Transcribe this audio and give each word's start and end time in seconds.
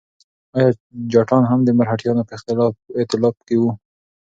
ایا 0.55 0.69
جټان 1.13 1.43
هم 1.51 1.59
د 1.63 1.69
مرهټیانو 1.79 2.27
په 2.29 2.33
ائتلاف 3.01 3.35
کې 3.47 3.55
وو؟ 3.61 3.71